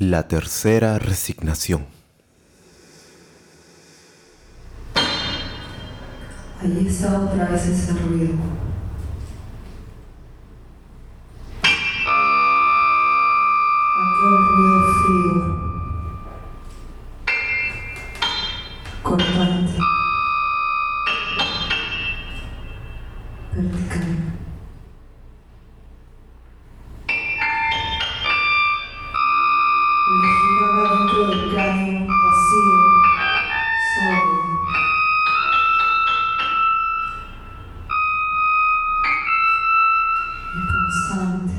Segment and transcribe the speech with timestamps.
[0.00, 1.84] La tercera resignación.
[6.62, 8.34] Allí está otra vez ese ruido.
[14.04, 15.34] Aquel ruido frío.
[19.02, 19.78] Cortante.
[40.88, 41.52] Constante.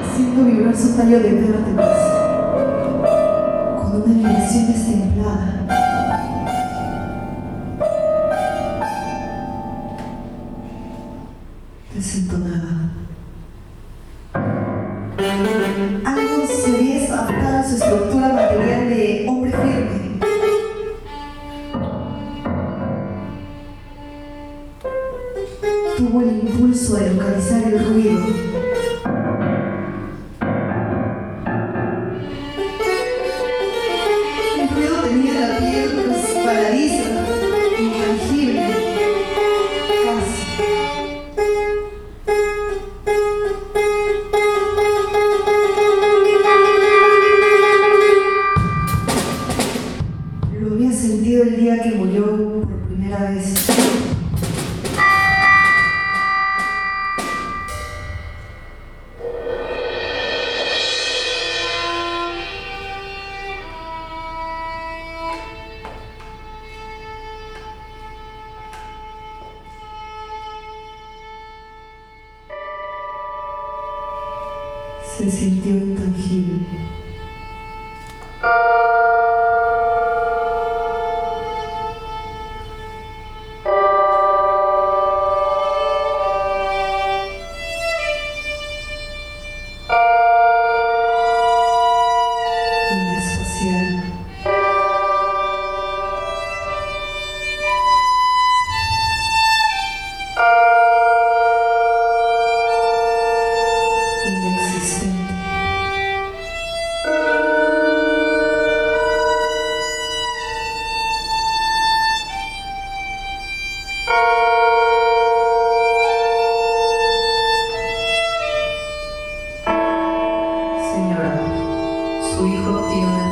[0.00, 1.98] Haciendo vibrar su tallo de vértebras
[3.76, 5.65] con una vibración destemplada.
[12.16, 12.92] Desentonada.
[16.06, 20.20] Algo se había adaptado a su estructura material de hombre firme.
[25.98, 28.45] Tuvo el impulso de localizar el ruido.
[75.96, 76.60] Конфиле.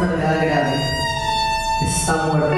[0.00, 0.76] Enfermedad grave.
[1.82, 2.56] Está muerto.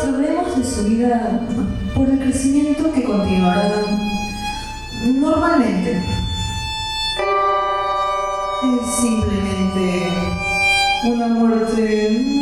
[0.00, 1.40] Sabremos de su vida
[1.94, 3.82] por el crecimiento que continuará
[5.04, 6.02] normalmente.
[8.64, 10.12] Es simplemente
[11.04, 12.34] una muerte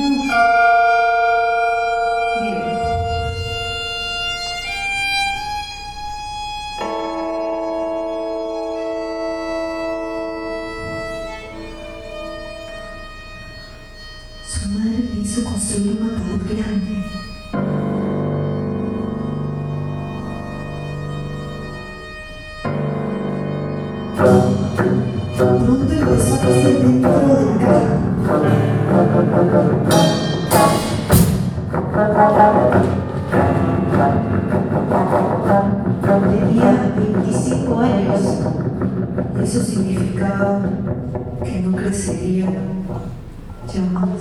[14.73, 16.97] madre le hizo construir un ataúd grande.
[25.37, 28.03] Pronto empezó a crecer dentro del carro.
[36.03, 38.23] Tenía 25 años.
[39.43, 40.61] Eso significaba
[41.45, 42.47] que no crecería
[43.73, 44.12] jamás.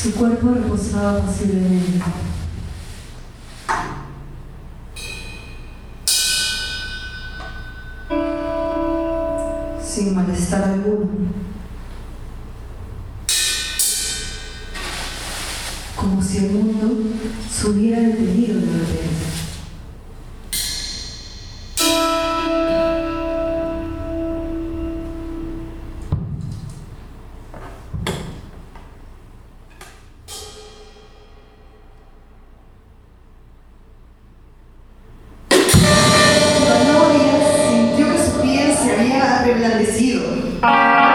[0.00, 2.02] Su cuerpo reposaba posiblemente.
[9.84, 11.06] Sin malestar alguno.
[15.96, 16.96] Como si el mundo
[17.52, 18.49] se hubiera detenido
[40.62, 41.09] Bye.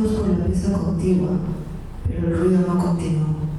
[0.00, 1.30] Ruidos por la pieza contigua,
[2.06, 3.49] pero el ruido no continuó.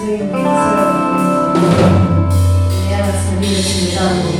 [0.00, 1.52] Tal vez le empieza
[2.88, 4.30] me haga salir de ese letargo.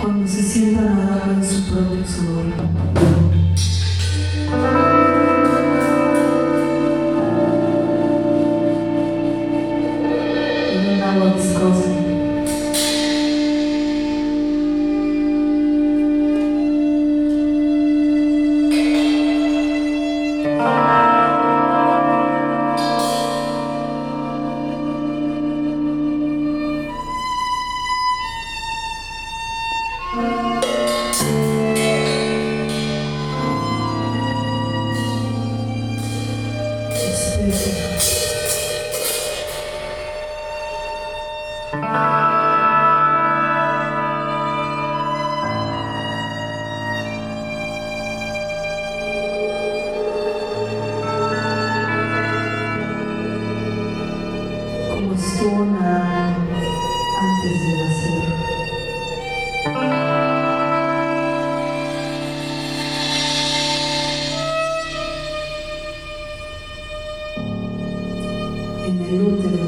[0.00, 2.46] Cuando se sienta nadando en su propio sudor.
[10.72, 11.00] En un
[55.34, 56.13] Sona.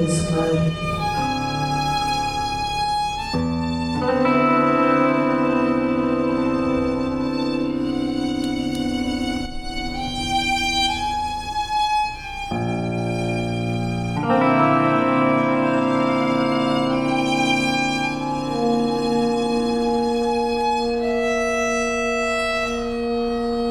[0.06, 0.72] Útero de su madre.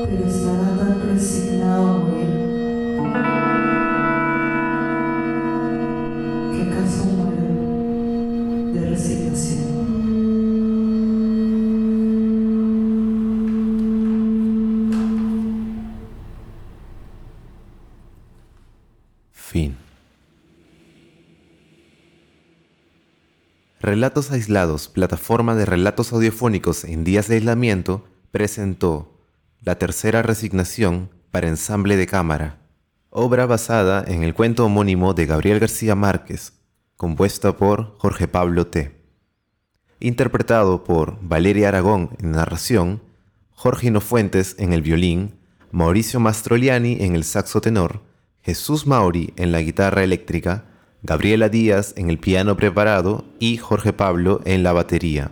[0.08, 2.06] Pero estará tan resignado
[19.56, 19.78] fin.
[23.80, 29.18] Relatos Aislados, plataforma de relatos audiofónicos en días de aislamiento, presentó
[29.62, 32.58] La Tercera Resignación para Ensamble de Cámara,
[33.10, 36.52] obra basada en el cuento homónimo de Gabriel García Márquez,
[36.98, 38.92] compuesta por Jorge Pablo T.
[40.02, 43.02] Interpretado por Valeria Aragón en narración,
[43.52, 45.40] Jorge Fuentes en el violín,
[45.72, 48.02] Mauricio Mastroliani en el saxo tenor,
[48.46, 50.66] Jesús Mauri en la guitarra eléctrica,
[51.02, 55.32] Gabriela Díaz en el piano preparado y Jorge Pablo en la batería.